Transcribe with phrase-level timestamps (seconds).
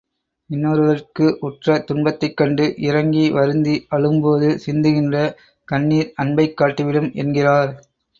[0.49, 5.19] இன்னொருவர்க்கு உற்ற துன்பத்தைக்கண்டு, இரங்கி வருந்தி அழும்போது சிந்துகின்ற
[5.67, 7.71] கண்ணீர் அன்பைக் காட்டிவிடும் என்கிறார்.